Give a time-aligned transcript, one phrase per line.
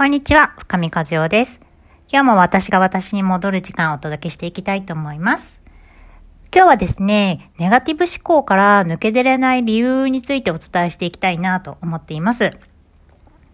[0.00, 1.60] こんにちは、深見和代です。
[2.10, 5.60] 今日も私が私に戻る時間をお届けしていきたいと思います。
[6.44, 12.56] 今日はですね、ネガティブ思考から抜け出れない理由についてお伝えしていきたいなと思っています。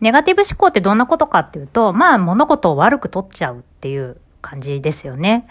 [0.01, 5.49] ネガティブ思考ってどんなことかっていうと、まあ物事を悪く取っちゃうっていう感じですよね。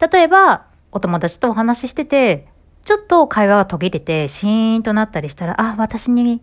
[0.00, 2.48] 例えば、お友達とお話ししてて、
[2.86, 6.40] ちょっと会話が途切れてシーンとなったりしたら、あ、私に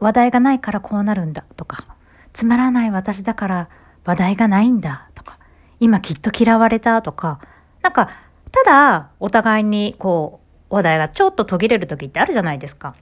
[0.00, 1.92] 話題がないからこうなるんだとか、
[2.32, 3.68] つまらない私だから
[4.04, 5.38] 話題がないんだとか、
[5.80, 7.40] 今きっと嫌われたとか、
[7.82, 8.10] なんか、
[8.50, 12.94] ただお互いにこう、話題がちょっと途切れる時ってあるじゃないですか。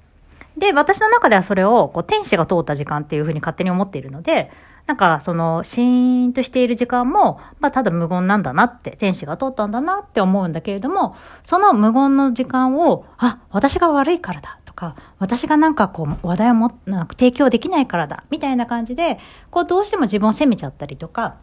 [0.56, 4.50] で、私の中ではそれをこう天使が通った時間っていうふうに勝手に思っているので、
[4.86, 19.18] なんかそのシーンとしている時間も、まあただ無言なんだなって、天使が通ったんだなって思うんだけれども、その無言の時間を、あ、私が悪いからだとか、私がなんかこう話題をもなんか提供できないからだ、みたいな感じで、
[19.50, 21.38] こうどうしても自分を責めちゃったりとか、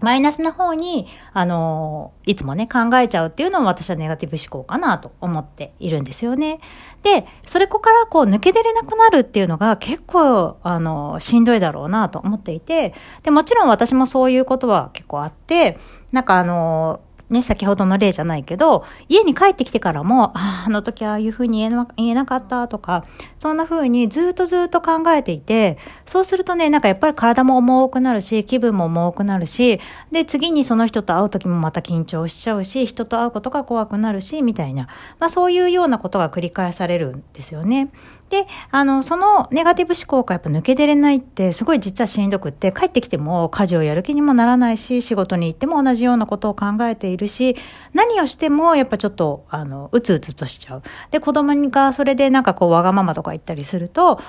[0.00, 6.60] マイナスな方に、あのいつもね、考えちゃうっていうのも私はネガティブ思考かなと思っているんですよね。
[7.02, 15.78] で、それこからこう抜け出れなくなるっていうのが結構、あのしんどいだろうなと思っていて、で、もちろん私もそういうことは結構あって、
[16.12, 23.04] なんかあのね、先ほどの例じゃないけど、家に帰ってきてからも、ああ、の時ああいうふうに言えな言えなかったとか、
[23.38, 25.76] そんなふうにずっとずっと考えていて、
[26.06, 37.90] そうするとね、なんかやっぱり体も重くなるし、気分も重くなるし、で、次にその人と会う時もまた緊張しちゃうし、人と会うことが怖くなるし、みたいな、まあそういうようなことが繰り返されるんですよね。
[38.30, 47.56] で、あの、そのネガティブ思考がやっぱ抜け出れないって、すごい実はしんどくって、帰ってきても家事をやる気にもならないし、仕事に行っても同じようなことを考えているし、
[47.94, 50.82] 何をしてもやっぱちょっと、あの、うつうつとしちゃう。
[51.10, 54.20] で、子供がそれでなんかこう、わがままとか言ったりすると、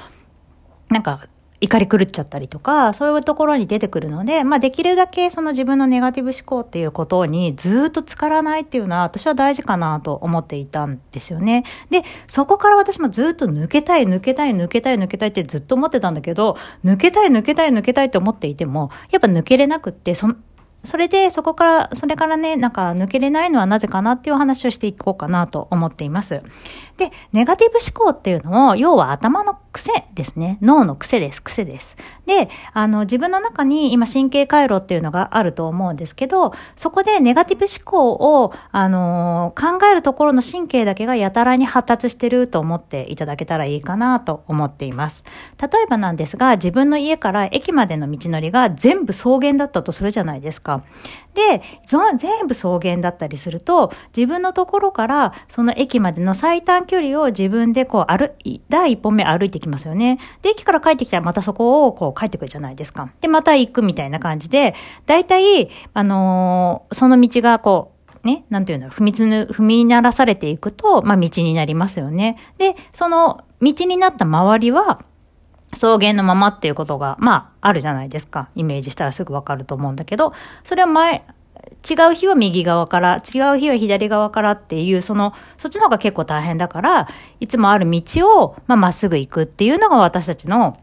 [0.90, 1.28] なんか、
[1.62, 11.66] 怒り狂っちゃったりとか、そういうところに出てくるので、まあできるだけその自分のネガティブ思考っていうことにずっと浸からないっていうのは私は大事かなと思っていたんですよね。
[11.90, 20.30] で、そこから私もずっと抜けたい、抜けたい、抜けたい、抜けたいってずっと思ってたんだけど、抜けたい、抜けたい、抜けたいって思っていても、やっぱ抜けれなくって、そ
[20.86, 26.42] それで、そこから、それからね、なんか抜けれないのはなぜかなっていうお話をしていこうかなと思っています。
[27.00, 30.58] で、ネガティブ思考っていうのも、要は頭の癖ですね。
[30.62, 31.96] 脳の癖です、癖です。
[32.26, 38.12] で、あの、自分の中に今神経回路っていうのがあると思うんですけど、そこでネガティブ思考
[38.42, 45.24] を、あの考えるところの神経だけがやたらに発達してると思っていただけたらいいかなと思っています。
[45.62, 50.84] 例えばなんですが、自分の家から駅までの道のりが全部草原だったとするじゃないですか。
[51.34, 51.62] で、
[52.18, 60.18] 全部草原だったりすると、自分のところからその駅までの最短距離を自分でこう歩い、第一歩目歩いてきますよね。
[60.42, 63.12] で、駅から帰ってきたらまたそこをこう帰ってくるじゃないですか。
[63.22, 64.74] で、また行くみたいな感じで、
[65.06, 67.92] 大体、あのー、その道がこ
[68.24, 72.38] う、ね、なんていうの、踏みつぬ、踏み鳴らされていくと、まあ道になりますよね。
[72.58, 75.06] で、その道になった周りは、
[75.72, 78.50] 草原のままっていうことが、まあ、あるじゃないですか。
[78.56, 80.34] イメージしたらすぐわかると思うんだけど、
[80.64, 81.24] それは前、
[81.90, 87.08] 違う日は右側から、違う日は左側からっていう、その、そっちの方が結構大変だから、
[87.40, 88.02] いつもある道
[88.42, 90.78] を、まあ、まっすぐ行くっていうのが私たちの、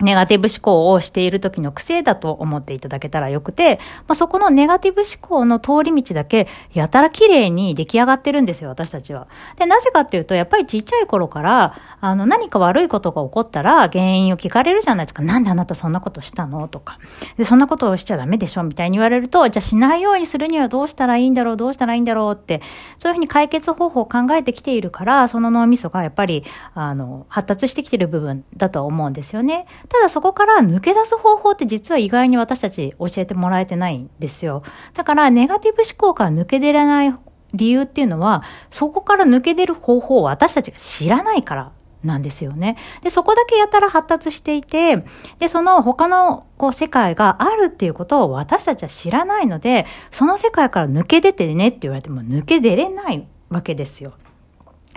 [0.00, 9.26] ネガティブ思考をしている時の癖だと思っていただけたらよくて、まあ、そこのネガティブ思考の通り道だけ、やたら綺麗に出来上がってるんですよ、私たちは。
[9.56, 15.22] で、なぜかっていうと、やっぱりちっちゃい頃から、あの、何か悪いことが起こったら、原因を聞かれるじゃないですか。
[15.22, 16.68] なんであなたそんなことしたの？
[16.68, 16.98] とか。
[17.38, 18.64] で、そんなことをしちゃダメでしょ？
[18.64, 22.60] みたいに言われると、じゃあしないようにするにはどうしたらいいんだろう、どうしたらいいんだろうって、
[22.98, 29.66] そういうふうに解決方法を考えてきているから、その脳みそがやっぱり、あの、発達してきてる部分だと思うんですよね。
[29.88, 34.62] ただそこから抜け出す方法って実は意外に私たち教えてもらえてないんですよ。
[34.94, 37.14] だからネガティブ思考から抜け出れない
[37.54, 42.76] 理由っていうのは、そこから抜け出る方法を私たちが知らないからなんですよね。
[43.02, 45.04] で、そこだけやたら発達していて、
[45.38, 54.14] で、その他のこう世界があるっていうことを私たちは知らないので、その世界から抜け出てねって言われても抜け出れないわけですよ。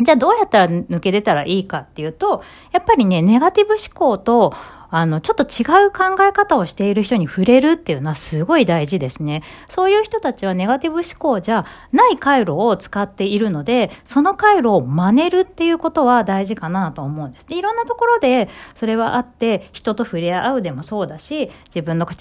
[0.01, 2.41] じゃあどうやったら抜け出たらいいかっていうと、
[2.71, 4.53] やっぱりね、ネガティブ思考と、
[4.91, 9.43] あの、ちょっと違う考え方をしている人に触れるっていうのはすごい大事ですね。
[9.69, 17.47] そういう人たちはネガティブ思考じゃない回路を使っているので、その回路を真似るっていうことは大事かなと思うんです。
[17.47, 22.13] で、いろんなところでそれはあって、人と触れ合うでもそうだし、自分の考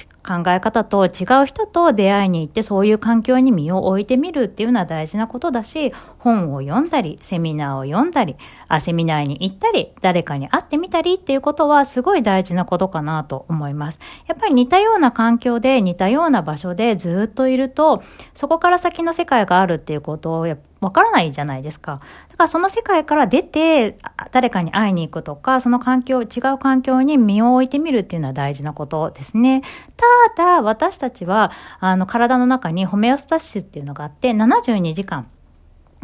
[0.48, 8.36] え方と違う人と出会いに行って、そういう環境に身を置いてみるっていうのは大事なことだし、本を読んだり、セミナーを読んだり、
[8.68, 13.98] あセミナーに行ったり、誰かに会ってみたりっていうことはすごい大事なことかなと思います。
[14.26, 18.02] やっぱり似たような環境で似たような場所でずっといると、
[18.34, 20.46] そこから先の世界があるっていうことを
[20.80, 22.00] わからないじゃないですか。
[22.28, 23.98] だからその世界から出て、
[24.32, 29.62] 誰かに会いに行くとか、その環境、違う環境に身を置いてみるっていうのは大事なことですね。
[30.36, 35.26] ただ、私たちは、あの、体の中にホメオスタシスっていうのがあって、72時間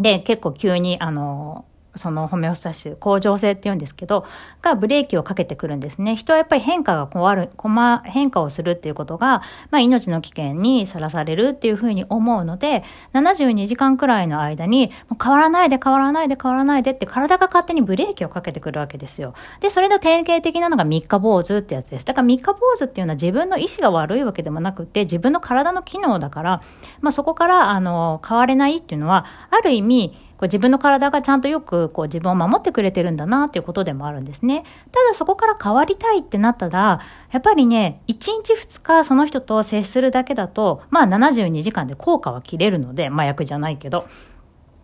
[0.00, 4.24] で結構急に、あの、そのホメオスタシス、恒常性って言うんですけど、
[4.62, 6.16] がブレーキをかけてくるんですね。
[6.16, 12.82] 人はやっぱり変化が困る、困、変化をするっていうことが、まあ命の危険にさらされるっていうふうに思うので、
[13.12, 19.34] 72時間くらいの間に、もう変わらないで変わらないで変わらないでって体が勝手にブレーキをかけてくるわけですよ。
[19.60, 22.06] で、それの典型的なのが三日坊主ってやつです。
[22.06, 26.62] だから三日坊主っていうのは自分の意志が悪いわけでもなくて、自分の体の機能だから、
[27.00, 34.64] まあそこから、あの、変われないっていうのは、ある意味、こう自分の体がちゃんとよくこう自分を守ってくれてるんだなっていうことでもあるんですね。
[34.90, 37.00] ただそこから変わりたいってなったら、
[37.30, 44.06] やっぱりね、1日2日その人と接するだけだと、まあ72時間で効果は切れるので、麻薬じゃないけど、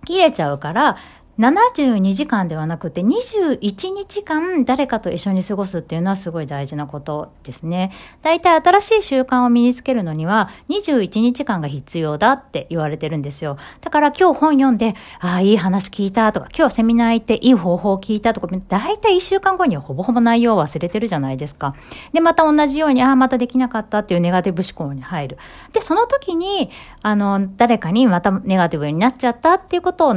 [0.06, 0.97] 切れちゃうから、
[1.38, 7.92] 72時間ではなくて21日間誰かと一緒に過ごすっていうのはすごい大事なことですね。
[8.20, 13.56] 大体新しい習慣を身につけるのには21日間が必要だって言われてるんですよ。
[13.80, 21.74] だから今日本読んで、ああ、いい話聞いたとか、今日セミナー行っていい方法聞いたとか、大体1週間後にはほぼほぼ内容を忘れてるじゃないですか。
[22.12, 25.38] で、また同じように、ああ、またできなかったっていうネガティブ思考に入る。
[25.72, 26.70] で、その時に、
[27.02, 30.16] あの、誰かにまたネガティブになっちゃったっていうことを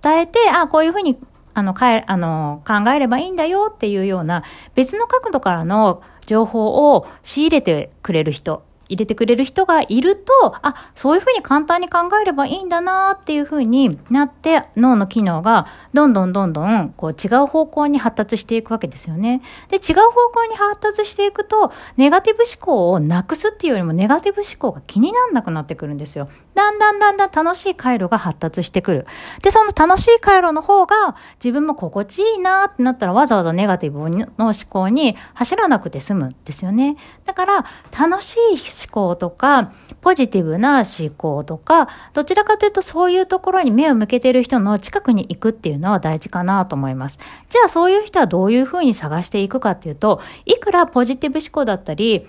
[0.00, 1.18] 伝えて、あこういうふうに、
[1.54, 4.42] あの、かえ、あの、考えればいいんだよっていうような
[4.74, 8.62] 別の角度からの情報を仕入れてくれる人。
[8.90, 10.32] 入れてくれる人がいると、
[10.62, 19.42] あ、そういうふうに簡単に考えればいいんだなっていうふうになって、脳の機能がどんどんどんどんこう違う方向に発達していくわけですよね。
[19.68, 26.28] で、違う方向に発達していくと、ネガティブ思考をなくすっていうよりもネガティブ思考が気になんなくなってくるんですよ。
[26.54, 29.06] だんだんだんだん楽しい回路が発達してくる。
[29.42, 36.96] で、その楽しい回路の方が自分も心地いいなってなったらわざわざネガティブの思考に走らなくて済むんですよね。
[37.24, 37.64] だから、
[37.98, 47.18] 楽しい思考とか、ポジティブな思考とか、どちらかというとそういうところに目を向けてる人の近くに行くっていうのは大事かなと思います。
[47.48, 52.26] じゃあそういう人はどういうふうに探していくかっていうと、いくらポジティブ思考だったり、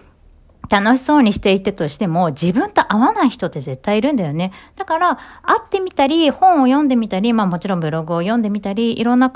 [0.70, 4.54] 楽しそうにしていてとしても、自分と合わない人って絶対いるんだよね。
[4.78, 9.34] だから、会ってみたり、本を読んでみたり、まあもちろんブログを読んでみたり、いろんな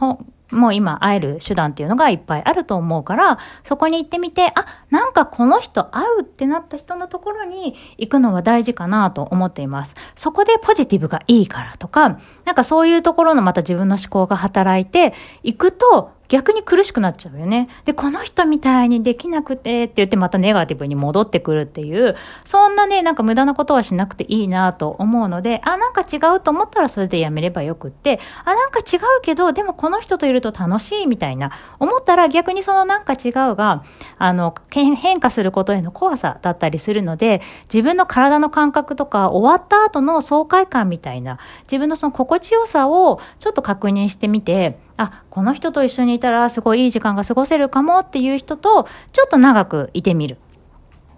[0.52, 9.94] もう今会える手段っていうのがいっぱいあると思うから、そこに行ってみて、あ、なんかこの人会うってなった人のところに行くのは大事かなと思っています。
[10.16, 15.14] そこでポジティブがいいからとか、なんかそういうところのまた自分の思考が働いて、
[15.44, 17.70] 行くと逆に苦しくなっちゃうよね。
[17.86, 22.16] で、この人みたいにできなくてって言ってまたネガティブに戻ってくるっていう、
[22.46, 33.84] そんなね、なんか無駄なことはしなくていいなと思うので、あ、なんか違うと思ったらそれでやめればよくって、あ、なんか違うけど、でもこの人といると楽しいみたいな、思ったら逆にそのなんか違うが、
[34.18, 34.56] あの、
[34.94, 50.38] 変化することへの怖さだったりするので、自分の体の感覚とか終わった後の爽快感みたいな、自分のその心地よさをちょっと確認してみて、あ、この人と一緒にいたらすごいいい時間が過ごせるかもっていう人と、ちょっと長くいてみる。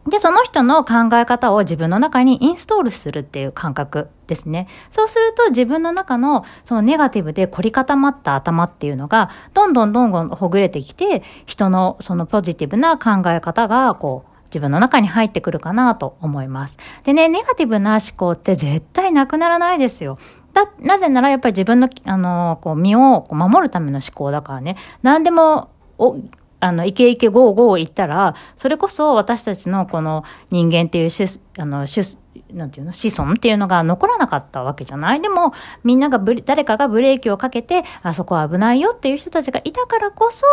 [0.10, 4.68] で、その人の考え方を自分の中にインストールするっていう感覚ですね。
[4.90, 16.78] そうすると自分の中のそのネガティブで凝り固まった頭っていうのが、どんどんどんどんほぐれてきて、人のそのポジティブな考え方が、こう、自分の中に入ってくるかなと思います。
[17.04, 20.18] でね、ネガティブな思考って絶対なくならないですよ。
[20.54, 26.16] だ、なぜならやっぱり自分の、あの、こう、身を守るための思考だからね、何でも、お、
[26.60, 32.04] あの、イケイケゴーゴー言ったら、それこそ私たちのこの人間っていう種、あの、種、
[32.52, 35.22] なんていうの、子孫っていうのが残らなかったわけじゃない？
[35.22, 40.46] でも、みんながブレ、誰かがブレーキをかけて、あそこは危ないよっていう人たちがいたからこそ、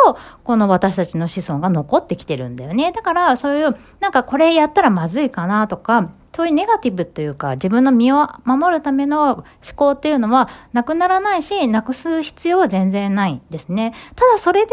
[0.44, 2.92] この私たちの子孫が残ってきてるんだよね。
[2.92, 9.44] だから、そういう、なんかこれやったらまずいかなとか、そういうネガティブというか、自分の身を守るための思
[9.76, 13.94] 考っていうのはなくならないし、なくす必要は全然ないんですね。
[14.16, 14.72] ただそれで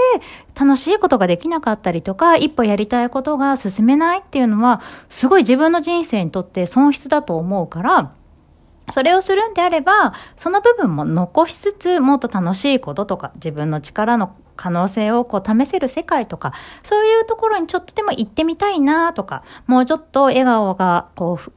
[0.60, 8.12] 楽しいことができなかったりとか、一歩やりたいことが進めないっていうのは、すごい自分の人生にとって損失だと思うから、
[8.92, 21.52] それをするんであれば、その部分も残しつつ、もっと楽しいこととか、自分の力の可能性をこう試せる世界とか、そういうところにちょっとでも行ってみたいなとか、もうちょっと笑顔がこう、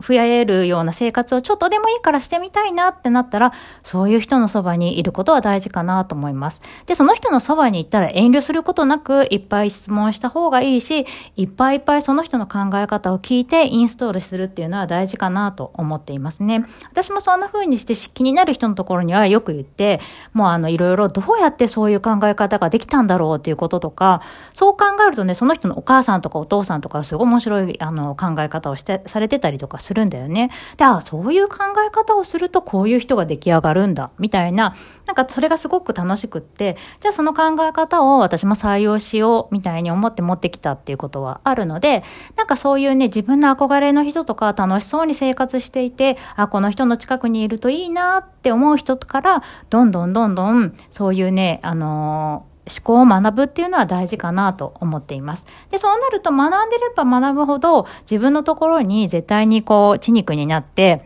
[0.00, 6.60] 増えるような生活をちょっとでもいいからしてみたいなってなったら、そういう人のそばにいることは大事かなと思います。
[6.86, 16.62] で、その人のそばに行ったら遠慮することなく、いっぱい質問した方がいいし、いっぱいいっぱいその人の考え方を聞いてインストールするっていうのは大事かなと思っていますね。
[16.90, 20.00] 私もそんな風にして気になる人のところにはよく言って、
[20.32, 24.22] もうあの、いろいろどうやってそういう考え方ができたんだろうっていうこととか、
[24.54, 30.50] そう考えるとね、その人のお母さんとかお父さんとかすごい面白いあの考え方をして、されてたりとかするんだよね。
[30.76, 34.74] で、あ、そういう考え方をするとこういう人が出来上がるんだ、みたいな、
[35.06, 42.02] なんかそれがすごく楽しくって、じゃあその考え方を私も採用しよう、みたいに思って持ってきたっていうことはあるので、
[42.36, 55.46] なんかそういうね、自分の憧れの人とか楽しそうに生活していて、あ、この人の近くにいるといいなって思う人から、どんどんどんどん、そういうね、あのー思考を学ぶっていうのは大事かなと思っています。
[55.70, 61.04] で、そうなると学んでれば学ぶほど自分のところに絶対にこう、血肉になって、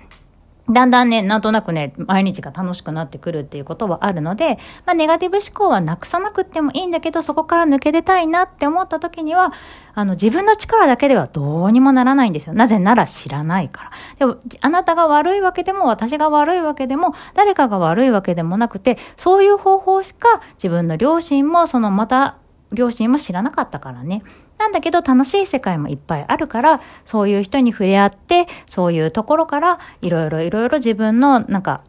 [0.72, 9.52] だんだんね、なんとなくね、毎日が楽しくなってくるっていうことはあるので、まあ、ネガティブ思考はなくさなくってもいいんだけど、そこから抜け出たいなって思った時には、
[9.94, 12.54] あの、自分の力だけではどうにもならないんですよ。
[12.54, 13.90] なぜなら知らないから。
[14.18, 22.36] でも、あなたが悪いわけでも、私が悪いわけでも、誰かが悪いわけでもなくて、そういう方法しか自分の両親も、そのまた、
[22.72, 24.22] 両親も知らなかったからね。
[24.58, 31.82] なんだけど楽しい世界もいっぱいあるから、そういう人に触れ合って、そういうところからいろいろいろいろ自分のなんか、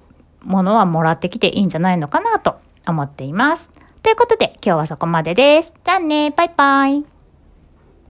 [0.43, 2.55] ものはもらってきていいんじゃないのかなと
[2.87, 3.69] 思っています。
[4.01, 5.73] ということで今日はそこまでです。
[5.85, 7.20] じゃあね、バイバイ。